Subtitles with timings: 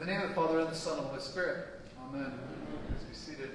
[0.00, 1.66] In the name of the Father, and the Son, and the Holy Spirit.
[2.08, 2.32] Amen.
[2.88, 3.50] Please be seated.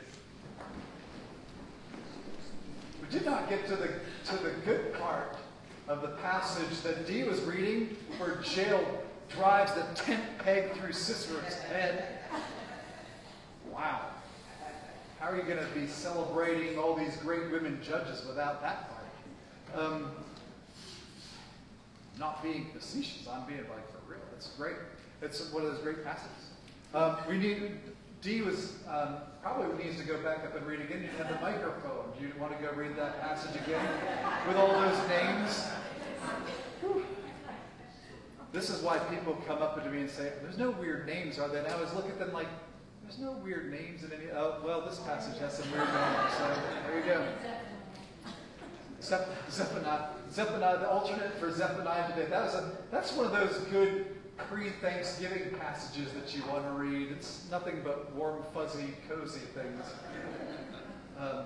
[3.01, 5.37] We did not get to the, to the good part
[5.87, 8.85] of the passage that Dee was reading, where Jael
[9.27, 12.19] drives the tent peg through Sisera's head.
[13.73, 14.01] Wow.
[15.19, 19.83] How are you going to be celebrating all these great women judges without that part?
[19.83, 20.11] Um,
[22.19, 24.21] not being facetious, I'm being like for real.
[24.31, 24.75] That's great.
[25.25, 26.51] It's one of those great passages.
[26.93, 27.71] Um, we need.
[28.21, 31.01] Dee was um, probably needs to go back up and read again.
[31.01, 32.05] You have the microphone.
[32.17, 33.85] Do you want to go read that passage again
[34.47, 35.67] with all those names?
[38.53, 41.49] This is why people come up to me and say, "There's no weird names, are
[41.49, 42.47] there?" And I always look at them like,
[43.01, 46.55] "There's no weird names in any." Oh, well, this passage has some weird names, so
[46.87, 47.25] there you go.
[49.01, 52.27] Zephaniah, Zephaniah, the alternate for Zephaniah today.
[52.29, 57.09] That was a, that's one of those good pre-Thanksgiving passages that you want to read.
[57.11, 59.83] It's nothing but warm, fuzzy, cozy things.
[61.17, 61.45] Um,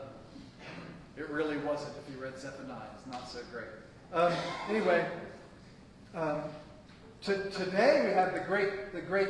[1.17, 2.87] it really wasn't if you read Zephaniah.
[2.95, 3.67] It's not so great.
[4.13, 4.33] Um,
[4.69, 5.07] anyway,
[6.15, 6.41] um,
[7.23, 9.29] to, today we have the great, the great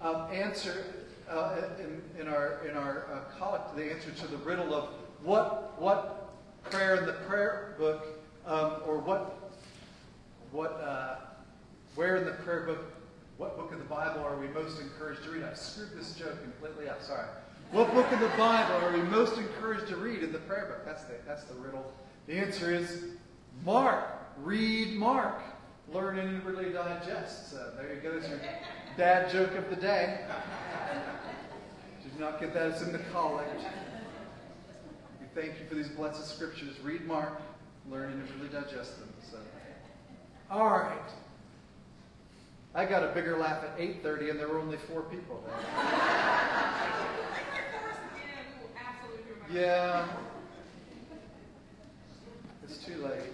[0.00, 0.84] um, answer
[1.28, 4.88] uh, in, in, our in our uh, collect, the answer to the riddle of
[5.22, 6.30] what what
[6.70, 8.06] prayer in the prayer book,
[8.46, 9.52] um, or what
[10.52, 11.16] what uh,
[11.94, 12.84] where in the prayer book
[13.36, 15.42] what book of the Bible are we most encouraged to read?
[15.42, 17.02] I screwed this joke completely up.
[17.02, 17.26] Sorry.
[17.72, 20.84] What book of the Bible are we most encouraged to read in the prayer book?
[20.84, 21.92] That's the, that's the riddle.
[22.28, 23.06] The answer is
[23.64, 24.04] Mark.
[24.38, 25.40] Read Mark.
[25.92, 27.50] Learn and inwardly digest.
[27.50, 28.12] So there you go.
[28.12, 28.40] There's your
[28.96, 30.20] dad joke of the day.
[32.04, 32.70] Did not get that.
[32.70, 33.64] It's in the collect.
[35.20, 36.78] We thank you for these blessed scriptures.
[36.84, 37.42] Read Mark.
[37.90, 39.12] Learn and inwardly digest them.
[39.28, 39.38] So,
[40.48, 41.10] all right.
[42.76, 45.54] I got a bigger laugh at 8.30 and there were only four people there.
[49.62, 50.08] yeah.
[52.64, 53.30] It's too late.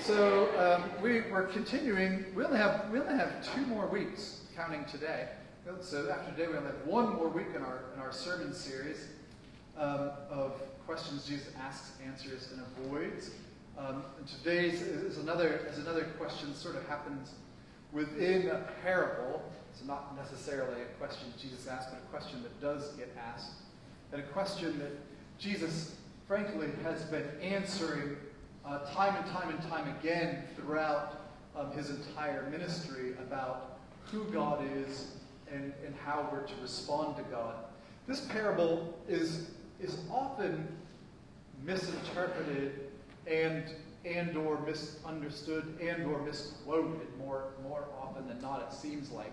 [0.00, 2.26] So um, we, we're continuing.
[2.34, 5.28] We only have we only have two more weeks, counting today.
[5.80, 9.08] So after today, we only have one more week in our in our sermon series
[9.78, 13.30] um, of questions Jesus asks, answers, and avoids.
[13.78, 16.54] Um, and today's is another is another question.
[16.54, 17.32] Sort of happens
[17.92, 19.42] within a parable,
[19.72, 23.52] it's not necessarily a question Jesus asked, but a question that does get asked,
[24.12, 24.92] and a question that
[25.38, 25.96] Jesus,
[26.26, 28.16] frankly, has been answering
[28.64, 31.20] uh, time and time and time again throughout
[31.56, 35.12] um, his entire ministry about who God is
[35.50, 37.54] and, and how we're to respond to God.
[38.06, 40.68] This parable is, is often
[41.64, 42.90] misinterpreted
[43.26, 43.64] and
[44.04, 49.32] and or misunderstood and or misquoted more, more often than not, it seems like.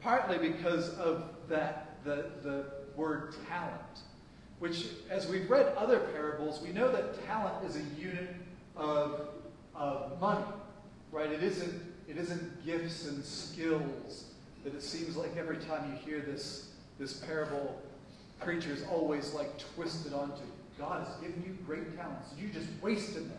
[0.00, 2.66] Partly because of that, the, the
[2.96, 4.00] word talent,
[4.58, 8.34] which, as we've read other parables, we know that talent is a unit
[8.76, 9.28] of,
[9.74, 10.44] of money,
[11.12, 11.30] right?
[11.30, 14.24] It isn't, it isn't gifts and skills
[14.64, 17.80] that it seems like every time you hear this, this parable,
[18.40, 20.42] preachers always like twist it onto.
[20.78, 22.30] God has given you great talents.
[22.36, 23.38] You just wasted them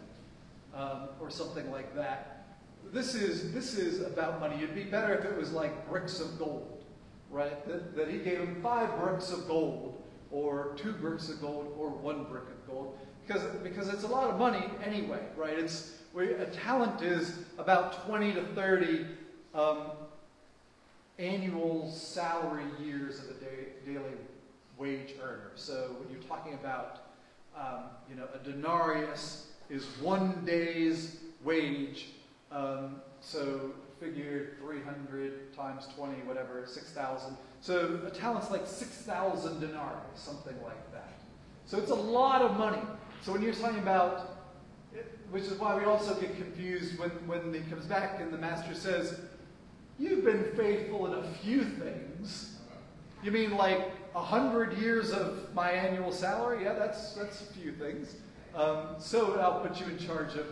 [0.76, 2.48] um, or something like that.
[2.92, 4.58] This is, this is about money.
[4.58, 6.84] It'd be better if it was like bricks of gold,
[7.32, 7.66] right?
[7.68, 11.90] That, that he gave him five bricks of gold, or two bricks of gold, or
[11.90, 15.58] one brick of gold, because, because it's a lot of money anyway, right?
[15.58, 19.06] It's, a talent is about 20 to 30
[19.54, 19.92] um,
[21.20, 24.14] annual salary years of a day, daily
[24.78, 25.52] wage earner.
[25.56, 27.08] So when you're talking about,
[27.58, 32.08] um, you know, a denarius is one day's wage.
[32.52, 37.38] Um, so figure 300 times 20, whatever, 6,000.
[37.62, 41.14] So a talent's like 6,000 denarii, something like that.
[41.66, 42.82] So it's a lot of money.
[43.22, 44.38] So when you're talking about,
[45.32, 48.74] which is why we also get confused when, when he comes back and the master
[48.74, 49.20] says,
[49.98, 52.58] You've been faithful in a few things.
[53.24, 56.66] You mean like a hundred years of my annual salary?
[56.66, 58.16] Yeah, that's that's a few things.
[58.56, 60.46] Um, so I'll put you in charge of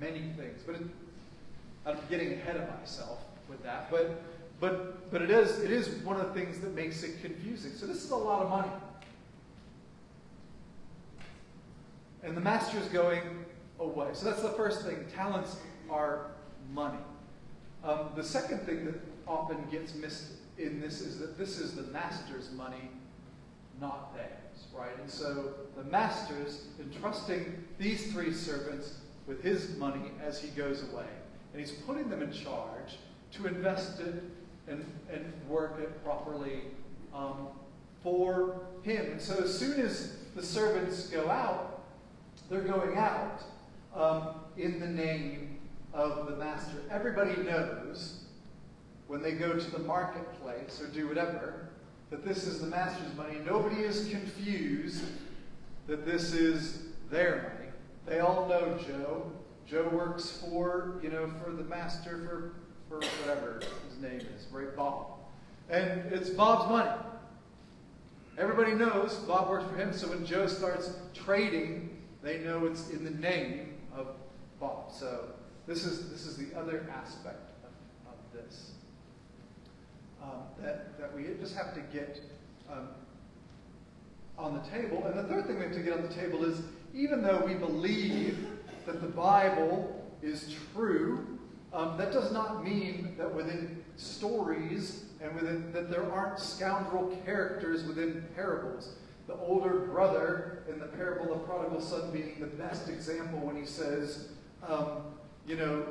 [0.00, 0.62] many things.
[0.64, 0.82] But it,
[1.84, 3.90] I'm getting ahead of myself with that.
[3.90, 4.22] But
[4.58, 7.72] but but it is it is one of the things that makes it confusing.
[7.72, 8.72] So this is a lot of money.
[12.22, 13.20] And the master is going
[13.80, 14.08] away.
[14.14, 15.04] So that's the first thing.
[15.14, 15.56] Talents
[15.90, 16.28] are
[16.72, 16.98] money.
[17.84, 18.94] Um, the second thing that
[19.26, 22.90] often gets missed in this is that this is the master's money,
[23.80, 24.41] not theirs
[24.76, 24.96] right?
[25.00, 28.94] And so the master's entrusting these three servants
[29.26, 31.06] with his money as he goes away.
[31.52, 32.98] And he's putting them in charge
[33.32, 34.22] to invest it
[34.68, 36.62] and, and work it properly
[37.14, 37.48] um,
[38.02, 39.12] for him.
[39.12, 41.82] And so as soon as the servants go out,
[42.50, 43.42] they're going out
[43.94, 45.58] um, in the name
[45.92, 46.76] of the master.
[46.90, 48.24] Everybody knows
[49.06, 51.61] when they go to the marketplace or do whatever
[52.12, 53.38] that this is the master's money.
[53.42, 55.02] Nobody is confused
[55.86, 57.70] that this is their money.
[58.04, 59.32] They all know Joe.
[59.66, 62.52] Joe works for, you know, for the master
[62.88, 64.76] for, for whatever his name is, right?
[64.76, 65.06] Bob.
[65.70, 66.90] And it's Bob's money.
[68.36, 73.04] Everybody knows Bob works for him, so when Joe starts trading, they know it's in
[73.04, 74.08] the name of
[74.60, 74.92] Bob.
[74.92, 75.30] So
[75.66, 78.72] this is this is the other aspect of, of this
[80.22, 82.20] um, that that we just have to get
[82.70, 82.88] um,
[84.38, 85.04] on the table.
[85.06, 86.62] And the third thing we have to get on the table is
[86.94, 88.46] even though we believe
[88.86, 91.38] that the Bible is true,
[91.72, 97.84] um, that does not mean that within stories and within that there aren't scoundrel characters
[97.84, 98.94] within parables.
[99.26, 103.64] The older brother in the parable of prodigal son being the best example when he
[103.64, 104.28] says,
[104.66, 105.02] um,
[105.46, 105.86] you know,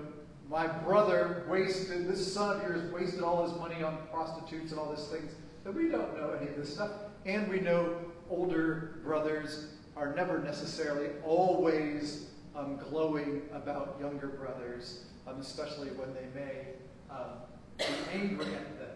[0.51, 4.93] my brother wasted, this son of yours wasted all his money on prostitutes and all
[4.93, 5.31] these things.
[5.63, 6.91] That we don't know any of this stuff.
[7.25, 7.95] And we know
[8.29, 12.25] older brothers are never necessarily always
[12.55, 16.67] um, glowing about younger brothers, um, especially when they may
[17.09, 17.37] um,
[17.77, 18.89] be angry at them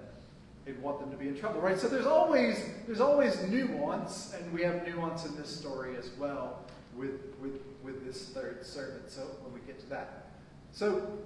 [0.67, 1.79] and want them to be in trouble, right?
[1.79, 6.65] So there's always there's always nuance, and we have nuance in this story as well
[6.97, 9.09] with with with this third servant.
[9.09, 10.25] So when we get to that,
[10.71, 11.19] so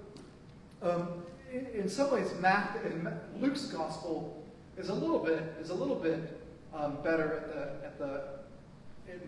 [0.82, 1.08] um,
[1.52, 3.08] in, in, some ways, Matt in
[3.40, 4.44] Luke's gospel
[4.76, 6.40] is a little bit is a little bit
[6.74, 8.40] um, better at the at the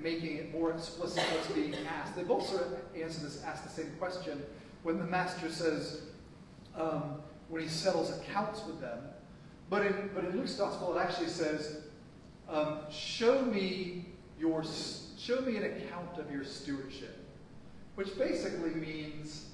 [0.01, 2.17] making it more explicit what's being asked.
[2.17, 4.43] They both sort of answer this, ask the same question
[4.83, 6.03] when the master says,
[6.77, 8.99] um, when he settles accounts with them.
[9.71, 11.83] But in, but in Luke's gospel, it actually says,
[12.49, 14.07] um, show me
[14.39, 14.65] your,
[15.19, 17.19] show me an account of your stewardship,
[17.95, 19.47] which basically means,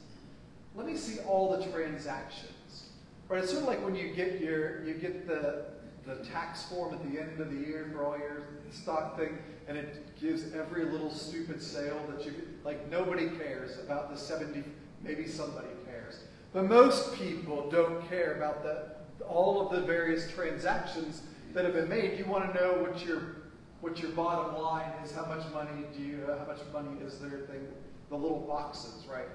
[0.79, 2.85] let me see all the transactions.
[3.29, 3.43] Right?
[3.43, 5.65] It's sort of like when you get your, you get the,
[6.07, 9.37] the tax form at the end of the year for all your stock thing,
[9.67, 12.33] and it gives every little stupid sale that you
[12.65, 12.89] like.
[12.91, 14.63] Nobody cares about the 70.
[15.03, 16.21] Maybe somebody cares,
[16.53, 21.23] but most people don't care about the all of the various transactions
[21.53, 22.19] that have been made.
[22.19, 23.37] You want to know what your
[23.81, 25.13] what your bottom line is.
[25.13, 26.25] How much money do you?
[26.27, 27.41] How much money is there?
[27.47, 27.67] Thing,
[28.09, 29.29] the little boxes, right?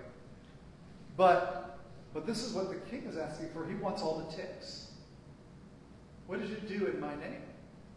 [1.16, 1.80] But
[2.14, 3.66] but this is what the king is asking for.
[3.68, 4.92] He wants all the ticks.
[6.28, 7.42] What did you do in my name?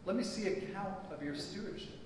[0.05, 1.99] Let me see a count of your stewardship.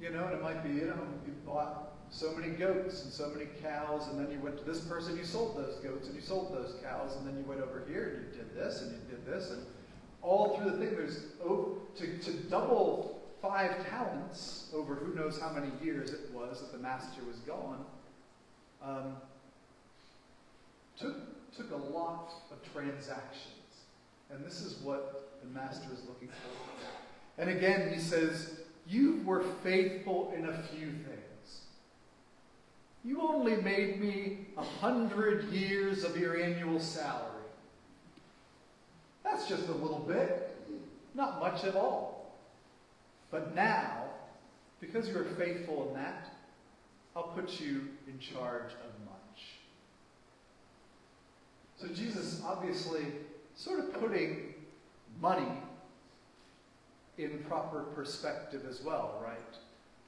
[0.00, 3.28] You know, and it might be, you know, you bought so many goats and so
[3.28, 6.22] many cows, and then you went to this person, you sold those goats and you
[6.22, 8.98] sold those cows, and then you went over here and you did this and you
[9.10, 9.64] did this, and
[10.22, 15.50] all through the thing, there's oh, to, to double five talents over who knows how
[15.50, 17.84] many years it was that the master was gone.
[18.82, 19.16] Um,
[20.98, 21.16] took
[21.56, 23.54] took a lot of transactions.
[24.32, 27.42] And this is what the master is looking for.
[27.42, 31.60] And again, he says, You were faithful in a few things.
[33.04, 37.26] You only made me a hundred years of your annual salary.
[39.24, 40.54] That's just a little bit,
[41.14, 42.34] not much at all.
[43.30, 44.04] But now,
[44.80, 46.28] because you are faithful in that,
[47.16, 49.44] I'll put you in charge of much.
[51.78, 53.04] So Jesus obviously
[53.56, 54.54] sort of putting
[55.20, 55.52] money
[57.18, 59.38] in proper perspective as well, right?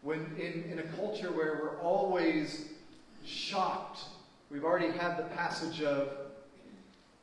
[0.03, 2.67] When in, in a culture where we're always
[3.25, 4.01] shocked,
[4.51, 6.09] we've already had the passage of,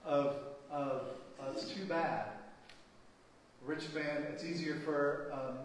[0.06, 0.36] of,
[0.72, 1.02] of
[1.54, 2.26] it's too bad.
[3.66, 5.58] Rich man, it's easier for um,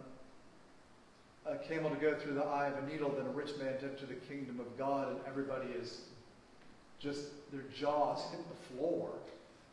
[1.69, 4.07] camel to go through the eye of a needle than a rich man to enter
[4.07, 6.03] the kingdom of God, and everybody is
[6.99, 9.11] just, their jaws hit the floor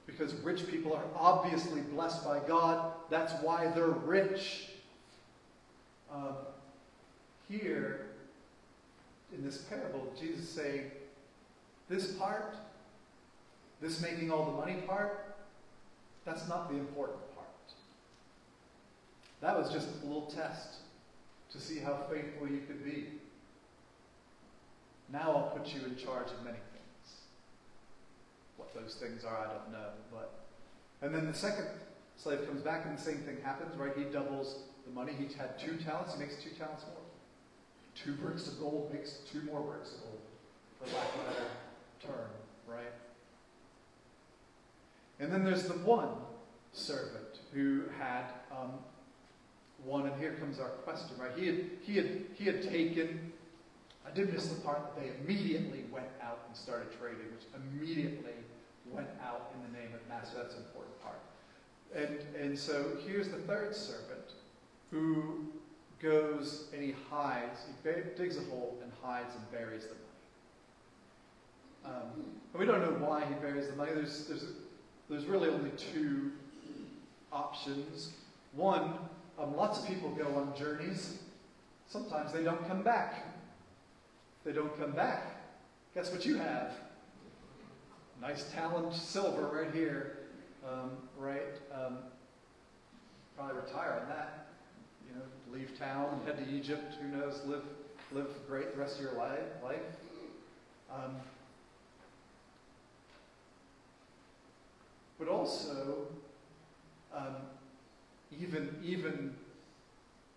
[0.05, 2.93] because rich people are obviously blessed by God.
[3.10, 4.69] That's why they're rich.
[6.13, 6.36] Um,
[7.50, 8.07] here,
[9.33, 10.91] in this parable, Jesus saying,
[11.89, 12.55] this part,
[13.81, 15.36] this making all the money part,
[16.25, 17.48] that's not the important part.
[19.41, 20.80] That was just a little test
[21.51, 23.08] to see how faithful you could be.
[25.12, 27.15] Now I'll put you in charge of many things.
[28.58, 29.89] what those things are, I don't know.
[30.12, 30.31] But
[31.01, 31.65] and then the second
[32.15, 33.91] slave comes back and the same thing happens, right?
[33.98, 35.13] He doubles the money.
[35.17, 37.01] He had two talents, he makes two talents more.
[37.96, 40.20] Two bricks of gold makes two more bricks of gold,
[40.79, 41.48] for lack of a better
[42.05, 42.29] term,
[42.65, 42.93] right?
[45.20, 46.10] And then there's the one
[46.72, 48.72] servant who had um,
[49.85, 51.31] one, and here comes our question, right?
[51.35, 53.31] He had, he had, he had taken,
[54.07, 58.33] I did miss the part that they immediately went out and started trading, which immediately
[58.89, 60.38] went out in the name of Master.
[60.38, 61.19] That's an important part.
[61.95, 64.33] And, and so here's the third servant
[64.89, 65.47] who
[66.01, 70.00] goes and he hides, he digs a hole and hides and buries the money.
[71.83, 72.23] Um,
[72.53, 73.91] and we don't know why he buries the money.
[73.93, 74.45] There's, there's,
[75.09, 76.31] there's really only two
[77.31, 78.11] options.
[78.53, 78.93] One,
[79.39, 81.19] um, lots of people go on journeys.
[81.88, 83.25] Sometimes they don't come back.
[84.43, 85.35] They don't come back,
[85.93, 86.73] guess what you have?
[88.19, 90.17] Nice talent silver right here.
[90.67, 91.57] Um, right?
[91.73, 91.97] Um,
[93.35, 94.47] probably retire on that.
[95.07, 96.95] You know, leave town, head to Egypt.
[97.01, 97.41] Who knows?
[97.45, 97.63] Live,
[98.11, 99.39] live great the rest of your life.
[99.63, 99.79] life.
[100.91, 101.15] Um,
[105.17, 106.07] but also,
[107.15, 107.35] um,
[108.39, 109.35] even even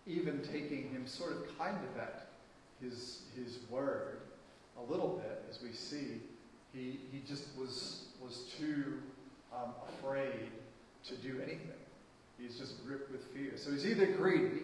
[0.07, 2.29] even taking him sort of kind of at
[2.81, 4.19] his his word
[4.79, 6.21] a little bit, as we see,
[6.73, 8.99] he he just was was too
[9.53, 10.51] um, afraid
[11.05, 11.61] to do anything.
[12.39, 13.53] He's just gripped with fear.
[13.57, 14.63] So he's either greedy,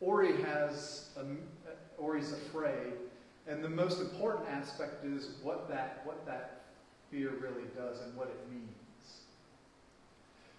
[0.00, 1.24] or he has, a,
[1.98, 2.94] or he's afraid.
[3.46, 6.62] And the most important aspect is what that what that
[7.10, 8.81] fear really does and what it means.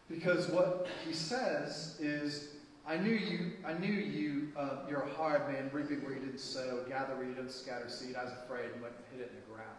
[0.10, 2.50] Because what he says is,
[2.86, 6.40] I knew you, I knew you, uh, you're a hard man, reaping where you didn't
[6.40, 8.16] sow, gather where you didn't scatter seed.
[8.16, 9.70] I was afraid and went and hid it in the ground.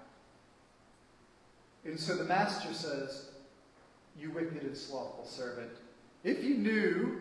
[1.84, 3.28] And so the master says,
[4.18, 5.70] You wicked and slothful servant,
[6.24, 7.20] if you knew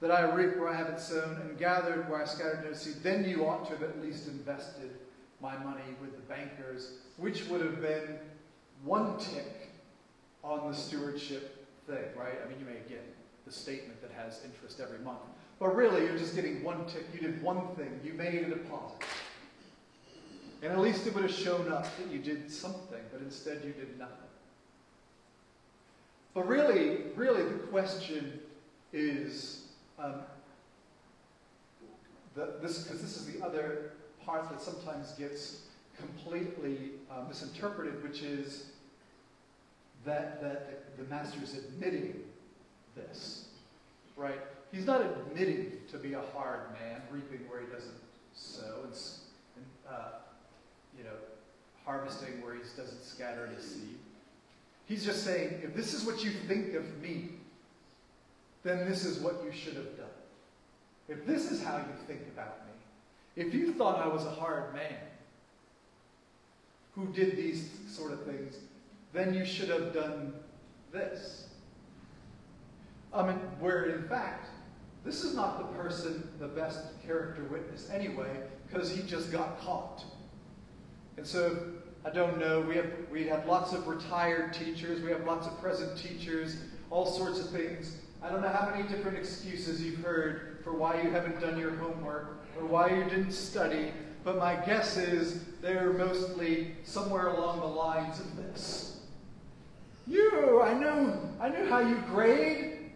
[0.00, 3.24] that I reap where I haven't sown and gathered where I scattered no seed, then
[3.24, 4.90] you ought to have at least invested
[5.40, 8.18] my money with the bankers, which would have been
[8.82, 9.70] one tick
[10.42, 11.61] on the stewardship
[11.92, 12.34] thing, right?
[12.44, 13.04] I mean, you may get
[13.44, 15.20] the statement that has interest every month.
[15.58, 17.04] But really, you're just getting one tick.
[17.12, 18.00] You did one thing.
[18.02, 18.98] You made a deposit.
[20.62, 23.72] And at least it would have shown up that you did something, but instead you
[23.72, 24.16] did nothing.
[26.34, 28.40] But really, really, the question
[28.92, 29.66] is
[29.98, 30.14] um,
[32.34, 33.92] the, this because this is the other
[34.24, 35.62] part that sometimes gets
[35.98, 38.71] completely uh, misinterpreted, which is
[40.04, 42.22] that that the, is admitting
[42.94, 43.46] this,
[44.16, 44.40] right?
[44.70, 47.94] He's not admitting to be a hard man, reaping where he doesn't
[48.34, 48.92] sow, and,
[49.56, 50.08] and uh,
[50.96, 51.16] you know,
[51.84, 53.98] harvesting where he doesn't scatter his seed.
[54.86, 57.30] He's just saying, if this is what you think of me,
[58.62, 60.06] then this is what you should have done.
[61.08, 62.72] If this is how you think about me,
[63.44, 64.96] if you thought I was a hard man
[66.94, 68.56] who did these sort of things,
[69.12, 70.32] then you should have done
[70.92, 71.48] this.
[73.12, 74.48] I mean, where in fact,
[75.04, 78.30] this is not the person, the best character witness anyway,
[78.66, 80.04] because he just got caught.
[81.16, 81.56] And so
[82.04, 82.60] I don't know.
[82.60, 85.02] We have we have lots of retired teachers.
[85.02, 86.56] We have lots of present teachers.
[86.90, 87.96] All sorts of things.
[88.22, 91.74] I don't know how many different excuses you've heard for why you haven't done your
[91.76, 93.92] homework or why you didn't study.
[94.24, 98.91] But my guess is they're mostly somewhere along the lines of this.
[100.06, 102.90] You, I know, I know how you grade.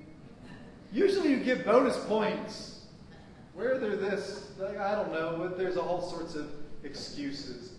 [0.93, 2.73] Usually you give bonus points.
[3.55, 6.51] Where they're this, I don't know, but there's all sorts of
[6.85, 7.73] excuses.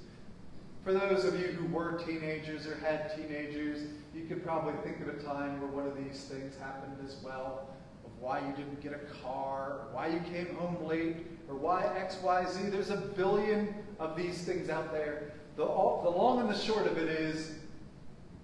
[0.83, 5.09] For those of you who were teenagers or had teenagers, you could probably think of
[5.09, 7.67] a time where one of these things happened as well
[8.05, 11.17] of why you didn't get a car, or why you came home late,
[11.49, 12.69] or why X, Y, Z.
[12.69, 15.33] There's a billion of these things out there.
[15.57, 17.51] The, all, the long and the short of it is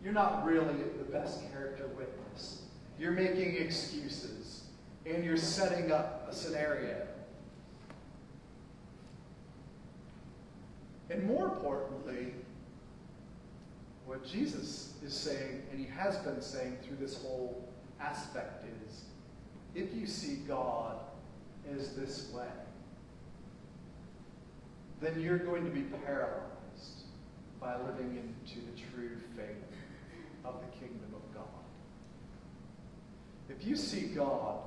[0.03, 2.63] you're not really the best character witness.
[2.99, 4.65] You're making excuses,
[5.05, 7.07] and you're setting up a scenario.
[11.09, 12.33] And more importantly,
[14.05, 17.69] what Jesus is saying, and he has been saying through this whole
[18.01, 19.03] aspect, is
[19.73, 20.97] if you see God
[21.77, 22.45] as this way,
[25.01, 27.03] then you're going to be paralyzed
[27.59, 29.72] by living into the true faith
[30.45, 31.43] of the kingdom of God.
[33.49, 34.57] If you see God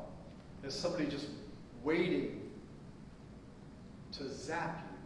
[0.65, 1.29] as somebody just
[1.83, 2.51] waiting
[4.13, 4.97] to zap you,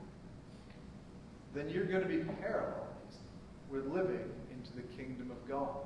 [1.54, 2.80] then you're going to be paralyzed
[3.70, 5.76] with living into the kingdom of God.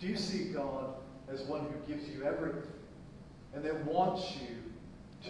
[0.00, 0.94] Do you see God
[1.30, 2.62] as one who gives you everything
[3.54, 4.56] and then wants you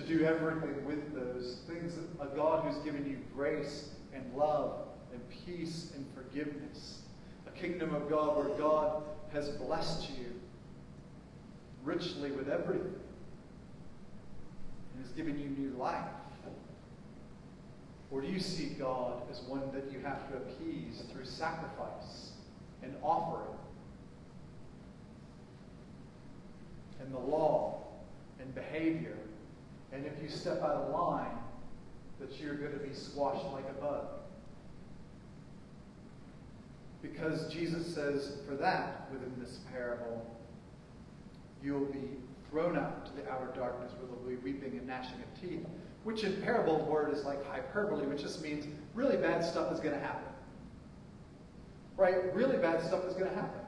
[0.01, 1.95] to do everything with those things?
[2.21, 6.96] A God who's given you grace and love and peace and forgiveness.
[7.61, 10.27] Kingdom of God where God has blessed you
[11.85, 12.95] richly with everything
[14.95, 16.05] and has given you new life?
[18.11, 22.33] Or do you see God as one that you have to appease through sacrifice
[22.83, 23.59] and offering
[27.01, 27.83] and the law
[28.41, 29.17] and behavior?
[29.93, 31.39] And if you step out of line,
[32.21, 34.07] that you're going to be squashed like a bug.
[37.11, 40.25] Because Jesus says, for that, within this parable,
[41.63, 42.09] you'll be
[42.51, 45.67] thrown out to the outer darkness where there'll be weeping and gnashing of teeth
[46.07, 49.93] which in parable word is like hyperbole, which just means really bad stuff is going
[49.93, 50.29] to happen.
[51.97, 52.33] Right?
[52.33, 53.61] Really bad stuff is going to happen.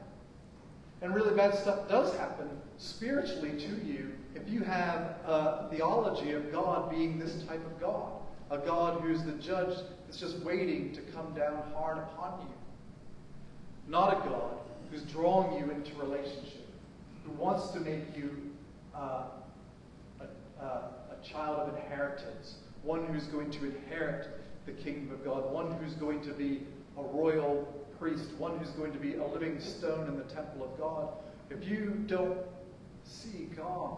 [1.01, 6.49] And really bad stuff does happen spiritually to you if you have a theology of
[6.49, 8.13] God being this type of God.
[8.51, 12.53] A God who's the judge that's just waiting to come down hard upon you.
[13.89, 14.57] Not a God
[14.91, 16.67] who's drawing you into relationship,
[17.25, 18.51] who wants to make you
[18.95, 19.23] uh,
[20.21, 20.81] a, uh,
[21.23, 24.27] child of inheritance, one who's going to inherit
[24.65, 26.61] the kingdom of God, one who's going to be
[26.97, 27.67] a royal
[27.99, 31.09] priest, one who's going to be a living stone in the temple of God.
[31.49, 32.37] If you don't
[33.03, 33.97] see God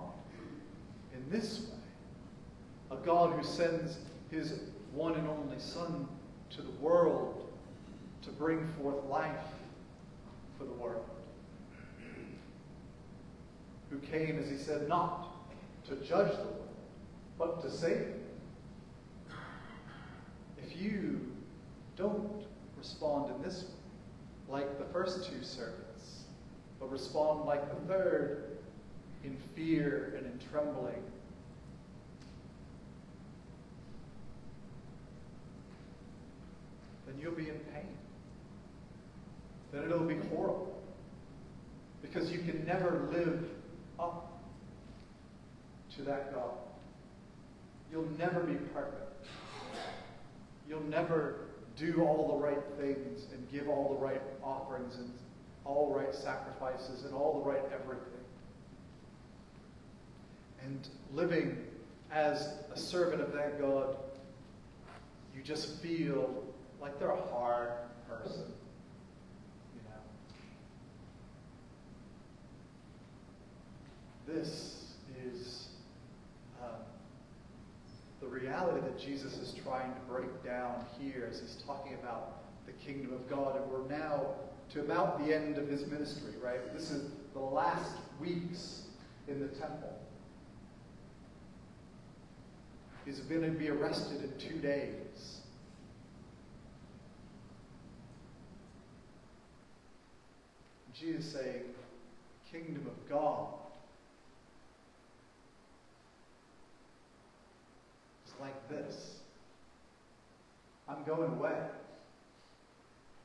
[1.13, 3.98] in this way, a God who sends
[4.31, 4.62] his
[4.93, 6.07] one and only Son
[6.51, 7.50] to the world
[8.24, 9.36] to bring forth life
[10.62, 11.06] for the world,
[13.89, 15.30] who came, as he said, not
[15.88, 16.58] to judge the world
[17.38, 17.98] but to save.
[17.98, 18.22] it.
[20.60, 21.32] If you
[21.96, 22.44] don't
[22.77, 23.70] respond in this way,
[24.48, 26.25] like the first two servants,
[26.80, 28.58] but respond like the third,
[29.24, 31.01] in fear and in trembling,
[37.08, 37.88] then you'll be in pain.
[39.71, 40.81] Then it'll be horrible.
[42.01, 43.45] Because you can never live
[43.99, 44.41] up
[45.95, 46.51] to that God.
[47.91, 49.27] You'll never be perfect.
[50.67, 55.12] You'll never do all the right things and give all the right offerings and
[55.65, 58.05] all right sacrifices and all the right everything.
[60.63, 61.57] And living
[62.12, 63.95] as a servant of that God,
[65.36, 66.43] you just feel
[66.81, 67.69] like they're a hard
[68.07, 68.45] person.
[69.75, 69.81] You
[74.34, 74.44] know?
[76.62, 76.70] Um,
[78.20, 82.72] the reality that Jesus is trying to break down here as he's talking about the
[82.74, 83.56] kingdom of God.
[83.56, 84.36] And we're now
[84.74, 86.74] to about the end of his ministry, right?
[86.74, 88.84] This is the last weeks
[89.28, 89.98] in the temple.
[93.06, 95.39] He's going to be arrested in two days.
[100.94, 101.63] Jesus saying,
[102.52, 103.48] Kingdom of God
[108.41, 109.19] like this
[110.89, 111.56] I'm going away,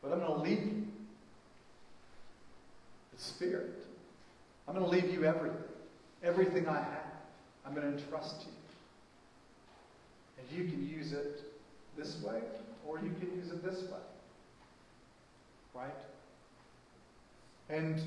[0.02, 0.86] but I'm going to leave you
[3.12, 3.84] the Spirit.
[4.68, 5.58] I'm going to leave you everything,
[6.22, 7.06] everything I have.
[7.64, 8.52] I'm going to entrust to you.
[10.38, 11.42] And you can use it
[11.96, 12.40] this way,
[12.86, 13.98] or you can use it this way.
[15.74, 15.90] Right?
[17.68, 18.00] And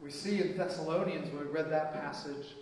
[0.00, 2.54] we see in Thessalonians, when we read that passage,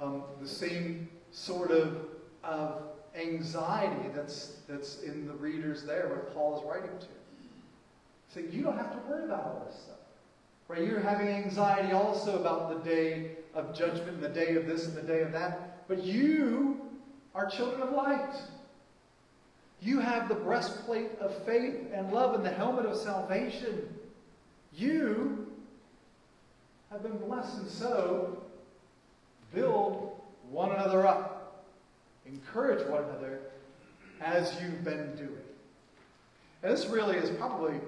[0.00, 1.96] um, the same sort of,
[2.44, 2.82] of
[3.14, 7.06] anxiety that's, that's in the readers there, what Paul is writing to.
[8.32, 9.96] So you don't have to worry about all this stuff.
[10.68, 10.82] Right?
[10.82, 15.02] You're having anxiety also about the day of judgment, the day of this and the
[15.02, 15.86] day of that.
[15.88, 16.80] But you
[17.34, 18.34] are children of light.
[19.82, 23.88] You have the breastplate of faith and love and the helmet of salvation.
[24.74, 25.46] You
[26.90, 28.42] have been blessed, and so
[29.52, 31.31] build one another up.
[32.26, 33.40] Encourage one another
[34.20, 35.42] as you've been doing.
[36.62, 37.80] And this really is probably,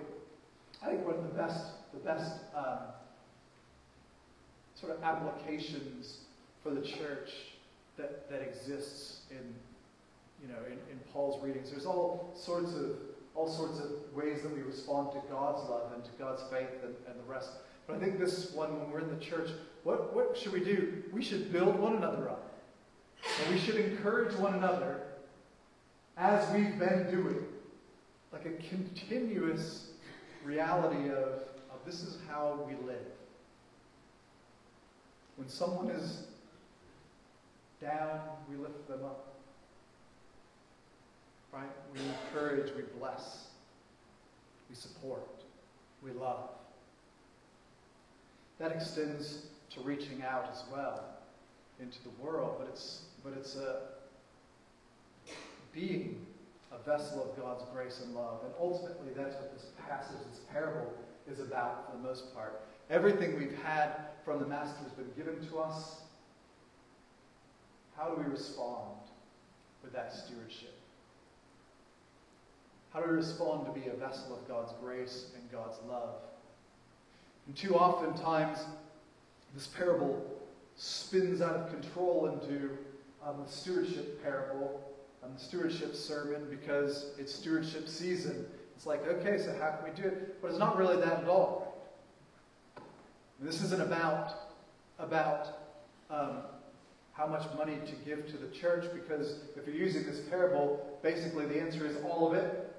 [0.82, 2.78] I think, one of the best, the best um,
[4.74, 6.18] sort of applications
[6.62, 7.30] for the church
[7.96, 9.54] that, that exists in,
[10.42, 11.70] you know, in, in Paul's readings.
[11.70, 12.96] There's all sorts of
[13.34, 16.94] all sorts of ways that we respond to God's love and to God's faith and,
[17.08, 17.50] and the rest.
[17.86, 19.50] But I think this one, when we're in the church,
[19.82, 21.02] what, what should we do?
[21.12, 22.53] We should build one another up.
[23.64, 25.00] Should encourage one another
[26.18, 27.44] as we've been doing.
[28.30, 29.86] Like a continuous
[30.44, 33.06] reality of, of this is how we live.
[35.36, 36.24] When someone is
[37.80, 39.34] down, we lift them up.
[41.50, 41.62] Right?
[41.94, 43.46] We encourage, we bless,
[44.68, 45.42] we support,
[46.02, 46.50] we love.
[48.58, 51.04] that extends to reaching out as well
[51.80, 53.78] into the world, but it's, but it's a
[55.72, 56.24] being
[56.72, 58.40] a vessel of God's grace and love.
[58.44, 60.92] And ultimately, that's what this passage, this parable,
[61.30, 62.60] is about for the most part.
[62.90, 63.90] Everything we've had
[64.24, 66.02] from the Master has been given to us.
[67.96, 68.98] How do we respond
[69.82, 70.74] with that stewardship?
[72.92, 76.16] How do we respond to be a vessel of God's grace and God's love?
[77.46, 78.58] And too often times,
[79.54, 80.24] this parable
[80.76, 82.70] spins out of control into
[83.26, 84.80] um, the stewardship parable,
[85.22, 88.46] um, the stewardship sermon, because it's stewardship season.
[88.76, 90.42] It's like, okay, so how can we do it?
[90.42, 91.88] But it's not really that at all.
[93.40, 94.32] This isn't about,
[94.98, 95.58] about
[96.10, 96.38] um,
[97.12, 101.46] how much money to give to the church, because if you're using this parable, basically
[101.46, 102.74] the answer is all of it,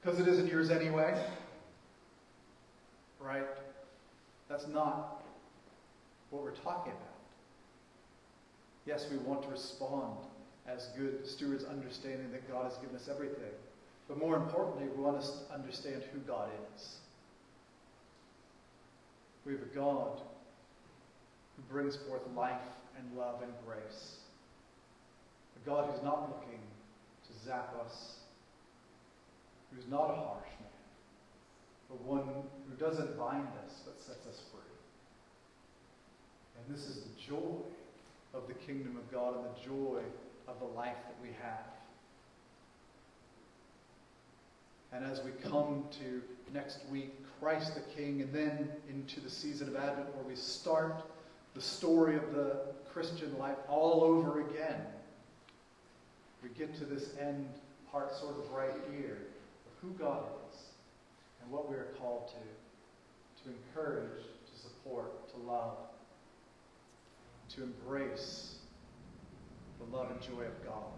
[0.00, 1.20] because it isn't yours anyway.
[3.20, 3.46] Right?
[4.48, 5.22] That's not
[6.30, 7.17] what we're talking about.
[8.88, 10.16] Yes, we want to respond
[10.66, 13.52] as good stewards, understanding that God has given us everything.
[14.08, 16.96] But more importantly, we want to understand who God is.
[19.44, 20.22] We have a God
[21.56, 22.62] who brings forth life
[22.98, 24.16] and love and grace.
[25.62, 26.60] A God who's not looking
[27.26, 28.20] to zap us,
[29.70, 30.80] who's not a harsh man,
[31.90, 34.62] but one who doesn't bind us but sets us free.
[36.56, 37.68] And this is the joy
[38.34, 40.00] of the kingdom of God and the joy
[40.46, 41.64] of the life that we have.
[44.92, 49.68] And as we come to next week, Christ the King, and then into the season
[49.68, 51.04] of Advent where we start
[51.54, 52.60] the story of the
[52.92, 54.80] Christian life all over again,
[56.42, 57.48] we get to this end
[57.90, 59.18] part sort of right here
[59.66, 60.58] of who God is
[61.42, 65.76] and what we are called to, to encourage, to support, to love,
[67.58, 68.54] to embrace
[69.80, 70.92] the love and joy of God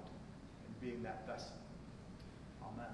[0.67, 1.57] and being that vessel.
[2.63, 2.93] Amen.